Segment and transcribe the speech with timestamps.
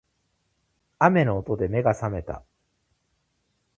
[0.97, 2.41] 雨の音で目が覚めた